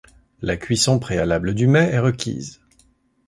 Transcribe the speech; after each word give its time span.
La 0.41 0.57
cuisson 0.57 0.97
préalable 0.97 1.53
du 1.53 1.67
mets 1.67 1.91
est 1.91 1.99
requise. 1.99 2.59